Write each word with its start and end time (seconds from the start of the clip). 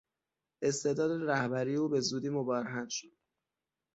استعداد 0.61 1.21
رهبری 1.29 1.75
او 1.75 1.89
به 1.89 1.99
زودی 1.99 2.29
مبرهن 2.29 2.87
شد. 2.89 3.17